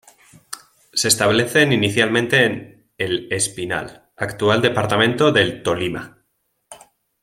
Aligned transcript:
Se 0.93 1.07
establecen 1.09 1.71
inicialmente 1.73 2.43
en 2.43 2.89
El 2.97 3.31
Espinal, 3.31 4.09
actual 4.17 4.59
departamento 4.59 5.31
del 5.31 5.61
Tolima. 5.61 6.25